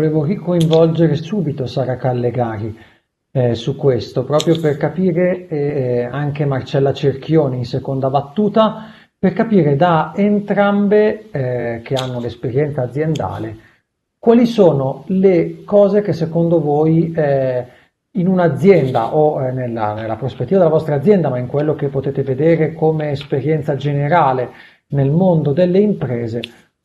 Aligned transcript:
volevo 0.00 0.24
ricoinvolgere 0.24 1.14
subito 1.14 1.66
Sara 1.66 1.96
Callegari 1.96 2.74
eh, 3.32 3.54
su 3.54 3.76
questo, 3.76 4.24
proprio 4.24 4.58
per 4.58 4.78
capire 4.78 5.46
eh, 5.46 6.08
anche 6.10 6.46
Marcella 6.46 6.94
Cerchioni 6.94 7.58
in 7.58 7.66
seconda 7.66 8.08
battuta, 8.08 8.86
per 9.18 9.34
capire 9.34 9.76
da 9.76 10.14
entrambe 10.16 11.30
eh, 11.30 11.80
che 11.84 11.94
hanno 11.94 12.18
l'esperienza 12.18 12.80
aziendale 12.80 13.68
quali 14.18 14.46
sono 14.46 15.04
le 15.08 15.64
cose 15.64 16.00
che 16.00 16.12
secondo 16.14 16.60
voi 16.60 17.12
eh, 17.12 17.66
in 18.12 18.26
un'azienda 18.26 19.14
o 19.14 19.42
eh, 19.42 19.52
nella, 19.52 19.94
nella 19.94 20.16
prospettiva 20.16 20.58
della 20.58 20.70
vostra 20.70 20.94
azienda, 20.94 21.28
ma 21.28 21.38
in 21.38 21.46
quello 21.46 21.74
che 21.74 21.88
potete 21.88 22.22
vedere 22.22 22.72
come 22.72 23.10
esperienza 23.10 23.76
generale 23.76 24.50
nel 24.88 25.10
mondo 25.10 25.52
delle 25.52 25.78
imprese, 25.78 26.40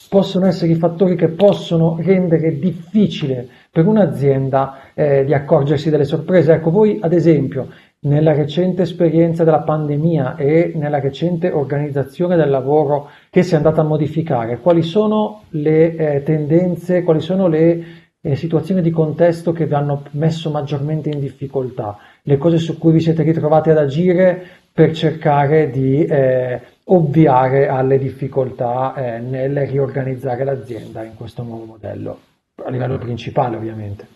possono 0.09 0.45
essere 0.45 0.71
i 0.71 0.75
fattori 0.75 1.15
che 1.15 1.29
possono 1.29 1.97
rendere 1.99 2.57
difficile 2.59 3.47
per 3.71 3.87
un'azienda 3.87 4.91
eh, 4.93 5.25
di 5.25 5.33
accorgersi 5.33 5.89
delle 5.89 6.05
sorprese. 6.05 6.53
Ecco, 6.53 6.69
voi 6.69 6.99
ad 7.01 7.13
esempio, 7.13 7.69
nella 8.05 8.33
recente 8.33 8.83
esperienza 8.83 9.43
della 9.43 9.61
pandemia 9.61 10.35
e 10.35 10.73
nella 10.75 10.99
recente 10.99 11.49
organizzazione 11.49 12.35
del 12.35 12.49
lavoro 12.49 13.09
che 13.29 13.43
si 13.43 13.53
è 13.53 13.57
andata 13.57 13.81
a 13.81 13.85
modificare, 13.85 14.59
quali 14.59 14.83
sono 14.83 15.43
le 15.49 15.95
eh, 15.95 16.23
tendenze, 16.23 17.03
quali 17.03 17.19
sono 17.19 17.47
le 17.47 17.83
eh, 18.21 18.35
situazioni 18.35 18.81
di 18.81 18.91
contesto 18.91 19.51
che 19.51 19.65
vi 19.65 19.73
hanno 19.73 20.03
messo 20.11 20.51
maggiormente 20.51 21.09
in 21.09 21.19
difficoltà, 21.19 21.97
le 22.23 22.37
cose 22.37 22.57
su 22.57 22.77
cui 22.77 22.91
vi 22.91 22.99
siete 22.99 23.23
ritrovati 23.23 23.69
ad 23.69 23.77
agire 23.77 24.43
per 24.71 24.93
cercare 24.93 25.69
di 25.69 26.05
eh, 26.05 26.61
ovviare 26.85 27.67
alle 27.67 27.97
difficoltà 27.97 28.93
eh, 28.95 29.19
nel 29.19 29.65
riorganizzare 29.65 30.43
l'azienda 30.43 31.03
in 31.03 31.15
questo 31.15 31.43
nuovo 31.43 31.65
modello, 31.65 32.19
a 32.63 32.69
livello 32.69 32.97
principale 32.97 33.55
ovviamente. 33.55 34.13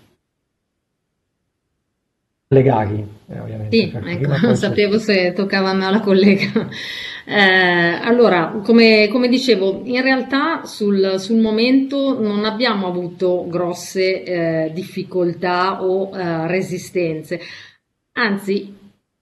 Legari, 2.52 3.06
eh, 3.28 3.40
ovviamente. 3.40 3.78
Sì, 3.78 3.92
ecco, 3.94 4.38
non 4.42 4.56
sapevo 4.56 4.98
se 4.98 5.34
toccava 5.34 5.70
a 5.70 5.74
me 5.74 5.86
o 5.86 5.88
alla 5.88 6.00
collega. 6.02 6.68
Eh, 7.26 8.00
allora, 8.02 8.60
come, 8.64 9.08
come, 9.12 9.28
dicevo, 9.28 9.82
in 9.84 10.02
realtà 10.02 10.66
sul, 10.66 11.20
sul, 11.20 11.40
momento 11.40 12.20
non 12.20 12.44
abbiamo 12.44 12.88
avuto 12.88 13.46
grosse 13.48 14.24
eh, 14.24 14.72
difficoltà 14.74 15.84
o 15.84 16.10
eh, 16.18 16.48
resistenze, 16.48 17.40
anzi, 18.14 18.79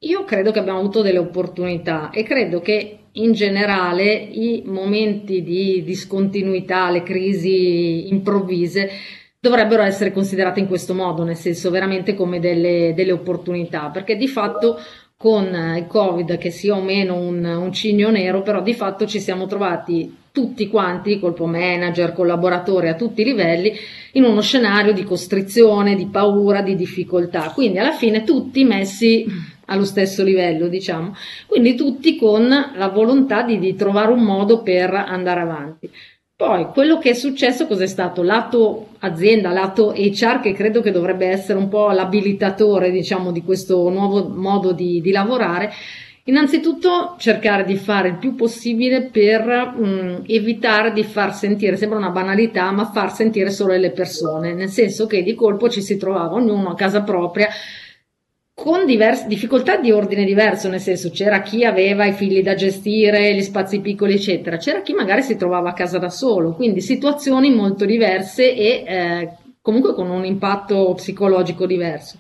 io 0.08 0.24
credo 0.24 0.52
che 0.52 0.60
abbiamo 0.60 0.80
avuto 0.80 1.02
delle 1.02 1.18
opportunità 1.18 2.10
e 2.12 2.24
credo 2.24 2.62
che 2.62 3.00
in 3.12 3.34
generale 3.34 4.14
i 4.14 4.64
momenti 4.66 5.44
di 5.44 5.84
discontinuità, 5.84 6.90
le 6.90 7.04
crisi 7.04 8.08
improvvise 8.10 8.90
dovrebbero 9.40 9.84
essere 9.84 10.12
considerate 10.12 10.60
in 10.60 10.68
questo 10.68 10.94
modo, 10.94 11.24
nel 11.24 11.36
senso 11.36 11.70
veramente 11.70 12.14
come 12.14 12.40
delle, 12.40 12.94
delle 12.96 13.12
opportunità, 13.12 13.90
perché 13.90 14.16
di 14.16 14.28
fatto 14.28 14.80
con 15.18 15.46
il 15.76 15.88
Covid, 15.88 16.38
che 16.38 16.52
sia 16.52 16.76
o 16.76 16.82
meno 16.82 17.16
un, 17.16 17.44
un 17.44 17.74
cigno 17.74 18.10
nero, 18.10 18.44
però 18.44 18.62
di 18.62 18.74
fatto 18.74 19.08
ci 19.08 19.20
siamo 19.20 19.48
trovati 19.48 20.16
tutti 20.38 20.68
quanti, 20.68 21.18
colpo 21.18 21.48
manager, 21.48 22.14
collaboratori 22.14 22.90
a 22.90 22.94
tutti 22.94 23.22
i 23.22 23.26
livelli, 23.26 23.74
in 24.12 24.24
uno 24.24 24.40
scenario 24.42 24.94
di 24.94 25.04
costrizione, 25.04 25.96
di 25.96 26.06
paura, 26.06 26.62
di 26.62 26.76
difficoltà. 26.76 27.50
Quindi 27.56 27.80
alla 27.80 27.94
fine 27.94 28.24
tutti 28.24 28.64
messi 28.64 29.26
allo 29.66 29.84
stesso 29.84 30.24
livello, 30.24 30.68
diciamo. 30.68 31.16
Quindi 31.48 31.74
tutti 31.74 32.16
con 32.16 32.48
la 32.48 32.88
volontà 32.90 33.42
di, 33.42 33.58
di 33.58 33.74
trovare 33.74 34.12
un 34.12 34.22
modo 34.22 34.62
per 34.62 34.94
andare 34.94 35.42
avanti. 35.42 35.90
Poi 36.36 36.68
quello 36.68 37.00
che 37.00 37.10
è 37.10 37.14
successo 37.16 37.66
cos'è 37.66 37.88
stato? 37.88 38.22
Lato 38.22 38.90
azienda, 39.00 39.50
lato 39.50 39.92
HR 39.98 40.40
che 40.40 40.54
credo 40.54 40.82
che 40.82 40.92
dovrebbe 40.92 41.26
essere 41.26 41.58
un 41.58 41.68
po' 41.68 41.90
l'abilitatore 41.90 42.92
diciamo 42.92 43.32
di 43.32 43.42
questo 43.42 43.90
nuovo 43.90 44.28
modo 44.28 44.72
di, 44.72 45.02
di 45.02 45.10
lavorare. 45.10 45.74
Innanzitutto 46.28 47.16
cercare 47.18 47.64
di 47.64 47.78
fare 47.78 48.10
il 48.10 48.18
più 48.18 48.36
possibile 48.36 49.04
per 49.04 49.46
mh, 49.48 50.24
evitare 50.28 50.92
di 50.92 51.04
far 51.04 51.34
sentire, 51.34 51.78
sembra 51.78 51.98
una 51.98 52.10
banalità, 52.10 52.70
ma 52.72 52.92
far 52.92 53.14
sentire 53.14 53.50
solo 53.50 53.74
le 53.74 53.92
persone, 53.92 54.54
nel 54.54 54.68
senso 54.68 55.08
che 55.08 55.24
di 55.24 55.34
colpo 55.36 55.70
ci 55.70 55.82
si 55.82 55.96
trovava 55.96 56.34
ognuno 56.34 56.70
a 56.70 56.76
casa 56.76 57.02
propria 57.02 57.48
con 58.54 58.86
diverse 58.86 59.28
difficoltà 59.28 59.78
di 59.78 59.92
ordine 59.92 60.26
diverso, 60.26 60.68
nel 60.68 60.82
senso 60.82 61.12
c'era 61.12 61.42
chi 61.44 61.64
aveva 61.64 62.06
i 62.06 62.12
figli 62.12 62.42
da 62.42 62.56
gestire, 62.56 63.34
gli 63.34 63.44
spazi 63.44 63.80
piccoli, 63.80 64.16
eccetera, 64.16 64.58
c'era 64.58 64.82
chi 64.82 64.94
magari 64.94 65.22
si 65.22 65.38
trovava 65.38 65.70
a 65.70 65.74
casa 65.74 65.98
da 65.98 66.10
solo, 66.10 66.56
quindi 66.56 66.82
situazioni 66.82 67.54
molto 67.54 67.86
diverse 67.86 68.54
e 68.54 68.84
eh, 68.86 69.30
comunque 69.62 69.94
con 69.94 70.10
un 70.10 70.26
impatto 70.26 70.94
psicologico 70.96 71.66
diverso. 71.66 72.18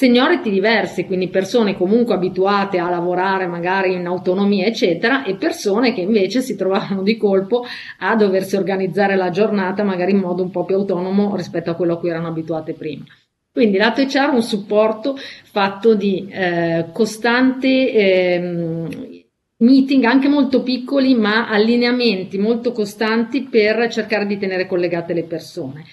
Seniority 0.00 0.52
diversi, 0.52 1.06
quindi 1.06 1.26
persone 1.26 1.76
comunque 1.76 2.14
abituate 2.14 2.78
a 2.78 2.88
lavorare 2.88 3.48
magari 3.48 3.94
in 3.94 4.06
autonomia, 4.06 4.64
eccetera, 4.64 5.24
e 5.24 5.34
persone 5.34 5.92
che 5.92 6.02
invece 6.02 6.40
si 6.40 6.54
trovavano 6.54 7.02
di 7.02 7.16
colpo 7.16 7.64
a 7.98 8.14
doversi 8.14 8.54
organizzare 8.54 9.16
la 9.16 9.30
giornata 9.30 9.82
magari 9.82 10.12
in 10.12 10.18
modo 10.18 10.44
un 10.44 10.52
po' 10.52 10.64
più 10.64 10.76
autonomo 10.76 11.34
rispetto 11.34 11.70
a 11.70 11.74
quello 11.74 11.94
a 11.94 11.98
cui 11.98 12.10
erano 12.10 12.28
abituate 12.28 12.74
prima. 12.74 13.06
Quindi 13.50 13.76
lato 13.76 14.00
HR 14.00 14.34
un 14.34 14.42
supporto 14.42 15.16
fatto 15.16 15.96
di 15.96 16.28
eh, 16.30 16.90
costante 16.92 17.66
eh, 17.66 19.26
meeting 19.56 20.04
anche 20.04 20.28
molto 20.28 20.62
piccoli 20.62 21.16
ma 21.16 21.48
allineamenti 21.48 22.38
molto 22.38 22.70
costanti 22.70 23.48
per 23.50 23.88
cercare 23.90 24.26
di 24.26 24.38
tenere 24.38 24.68
collegate 24.68 25.12
le 25.12 25.24
persone. 25.24 25.84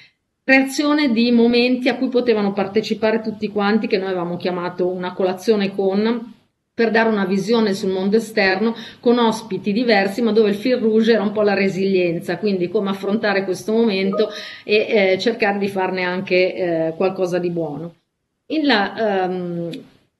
Creazione 0.47 1.11
di 1.11 1.31
momenti 1.31 1.89
a 1.89 1.95
cui 1.95 2.07
potevano 2.07 2.53
partecipare 2.53 3.19
tutti 3.19 3.47
quanti 3.47 3.87
che 3.87 3.97
noi 3.97 4.09
avevamo 4.09 4.37
chiamato 4.37 4.87
una 4.87 5.11
colazione 5.13 5.73
con 5.73 6.33
per 6.71 6.91
dare 6.91 7.09
una 7.09 7.25
visione 7.25 7.73
sul 7.73 7.89
mondo 7.89 8.17
esterno 8.17 8.75
con 8.99 9.17
ospiti 9.17 9.71
diversi, 9.71 10.21
ma 10.21 10.31
dove 10.31 10.49
il 10.49 10.55
fil 10.55 10.77
rouge 10.77 11.13
era 11.13 11.23
un 11.23 11.31
po' 11.31 11.41
la 11.41 11.55
resilienza, 11.55 12.37
quindi 12.37 12.69
come 12.69 12.91
affrontare 12.91 13.43
questo 13.43 13.71
momento 13.71 14.29
e 14.63 15.13
eh, 15.13 15.17
cercare 15.17 15.57
di 15.57 15.67
farne 15.67 16.03
anche 16.03 16.53
eh, 16.53 16.93
qualcosa 16.95 17.39
di 17.39 17.49
buono. 17.49 17.95
Il, 18.45 18.69
um, 18.69 19.69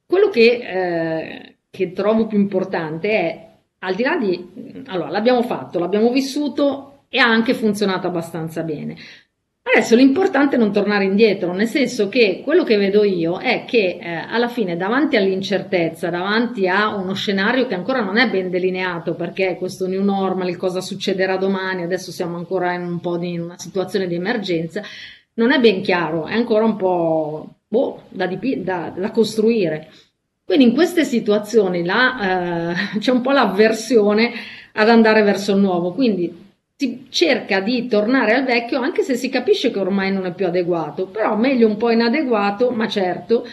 quello 0.08 0.30
che, 0.30 0.60
eh, 0.64 1.56
che 1.70 1.94
trovo 1.94 2.26
più 2.26 2.40
importante 2.40 3.10
è, 3.12 3.48
al 3.78 3.94
di 3.94 4.02
là 4.02 4.18
di, 4.18 4.84
allora 4.88 5.12
l'abbiamo 5.12 5.44
fatto, 5.44 5.78
l'abbiamo 5.78 6.10
vissuto 6.10 7.02
e 7.10 7.20
ha 7.20 7.28
anche 7.28 7.54
funzionato 7.54 8.08
abbastanza 8.08 8.64
bene. 8.64 8.96
Adesso 9.68 9.96
l'importante 9.96 10.56
è 10.56 10.60
non 10.60 10.72
tornare 10.72 11.06
indietro, 11.06 11.52
nel 11.52 11.68
senso 11.68 12.08
che 12.08 12.42
quello 12.44 12.64
che 12.64 12.78
vedo 12.78 13.04
io 13.04 13.40
è 13.40 13.66
che 13.66 13.98
eh, 14.00 14.08
alla 14.08 14.48
fine 14.48 14.78
davanti 14.78 15.16
all'incertezza, 15.16 16.12
davanti 16.12 16.68
a 16.68 16.96
uno 16.96 17.14
scenario 17.14 17.66
che 17.66 17.74
ancora 17.74 18.02
non 18.02 18.18
è 18.18 18.30
ben 18.30 18.52
delineato 18.52 19.16
perché 19.16 19.56
questo 19.58 19.88
new 19.88 20.04
normal, 20.04 20.56
cosa 20.56 20.82
succederà 20.82 21.38
domani, 21.38 21.82
adesso 21.82 22.12
siamo 22.12 22.38
ancora 22.38 22.74
in 22.74 22.84
un 22.84 23.00
po' 23.00 23.18
di 23.18 23.40
una 23.40 23.58
situazione 23.58 24.08
di 24.08 24.14
emergenza, 24.14 24.84
non 25.34 25.52
è 25.52 25.60
ben 25.60 25.82
chiaro, 25.82 26.28
è 26.28 26.36
ancora 26.36 26.64
un 26.64 26.76
po' 26.76 27.56
boh, 27.68 28.04
da, 28.10 28.28
dip- 28.28 28.64
da, 28.64 28.94
da 28.96 29.10
costruire. 29.10 29.90
Quindi 30.46 30.66
in 30.66 30.74
queste 30.74 31.04
situazioni 31.04 31.84
la, 31.84 32.72
eh, 32.72 32.98
c'è 33.00 33.12
un 33.12 33.22
po' 33.22 33.32
l'avversione 33.32 34.32
ad 34.74 34.90
andare 34.90 35.24
verso 35.24 35.54
il 35.54 35.60
nuovo, 35.60 35.92
quindi 35.92 36.45
si 36.78 37.08
cerca 37.10 37.62
di 37.62 37.88
tornare 37.88 38.34
al 38.34 38.44
vecchio 38.44 38.80
anche 38.80 39.02
se 39.02 39.16
si 39.16 39.30
capisce 39.30 39.72
che 39.72 39.80
ormai 39.80 40.12
non 40.12 40.26
è 40.26 40.34
più 40.34 40.46
adeguato, 40.46 41.08
però 41.08 41.36
meglio 41.36 41.68
un 41.68 41.78
po' 41.78 41.90
inadeguato, 41.90 42.72
ma 42.72 42.88
certo, 42.88 43.46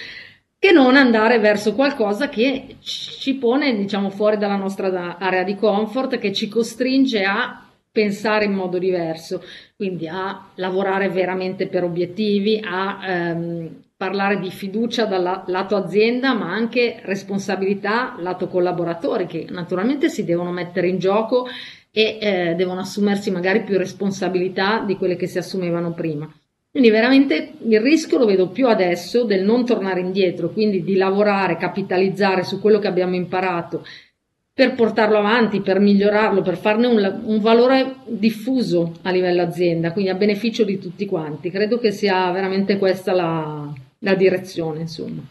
che 0.58 0.72
non 0.72 0.96
andare 0.96 1.38
verso 1.38 1.74
qualcosa 1.74 2.28
che 2.28 2.76
ci 2.80 3.34
pone, 3.34 3.76
diciamo, 3.76 4.10
fuori 4.10 4.38
dalla 4.38 4.56
nostra 4.56 5.18
area 5.18 5.44
di 5.44 5.54
comfort, 5.54 6.18
che 6.18 6.32
ci 6.32 6.48
costringe 6.48 7.24
a 7.24 7.64
pensare 7.90 8.46
in 8.46 8.52
modo 8.52 8.78
diverso, 8.78 9.42
quindi 9.76 10.08
a 10.08 10.50
lavorare 10.54 11.08
veramente 11.08 11.68
per 11.68 11.84
obiettivi, 11.84 12.60
a 12.64 12.98
ehm, 13.06 13.82
parlare 14.02 14.40
di 14.40 14.50
fiducia 14.50 15.04
dal 15.04 15.44
lato 15.46 15.76
azienda, 15.76 16.34
ma 16.34 16.50
anche 16.50 16.98
responsabilità 17.04 18.16
lato 18.18 18.48
collaboratori 18.48 19.26
che 19.26 19.46
naturalmente 19.48 20.08
si 20.08 20.24
devono 20.24 20.50
mettere 20.50 20.88
in 20.88 20.98
gioco 20.98 21.46
e 21.92 22.18
eh, 22.20 22.54
devono 22.56 22.80
assumersi 22.80 23.30
magari 23.30 23.62
più 23.62 23.78
responsabilità 23.78 24.82
di 24.84 24.96
quelle 24.96 25.14
che 25.14 25.28
si 25.28 25.38
assumevano 25.38 25.92
prima. 25.92 26.28
Quindi 26.68 26.90
veramente 26.90 27.52
il 27.64 27.80
rischio 27.80 28.18
lo 28.18 28.26
vedo 28.26 28.48
più 28.48 28.66
adesso 28.66 29.22
del 29.22 29.44
non 29.44 29.64
tornare 29.64 30.00
indietro, 30.00 30.50
quindi 30.50 30.82
di 30.82 30.96
lavorare, 30.96 31.56
capitalizzare 31.56 32.42
su 32.42 32.60
quello 32.60 32.80
che 32.80 32.88
abbiamo 32.88 33.14
imparato 33.14 33.84
per 34.52 34.74
portarlo 34.74 35.18
avanti, 35.18 35.60
per 35.60 35.78
migliorarlo, 35.78 36.42
per 36.42 36.56
farne 36.56 36.88
un, 36.88 37.20
un, 37.24 37.38
valore 37.40 37.98
diffuso 38.06 38.94
a 39.02 39.10
livello 39.10 39.42
azienda, 39.42 39.92
quindi 39.92 40.10
a 40.10 40.14
beneficio 40.14 40.64
di 40.64 40.78
tutti 40.78 41.06
quanti. 41.06 41.50
Credo 41.50 41.78
che 41.78 41.92
sia 41.92 42.30
veramente 42.32 42.76
questa 42.76 43.12
la, 43.12 43.72
la 44.02 44.14
direzione, 44.14 44.80
insomma. 44.80 45.22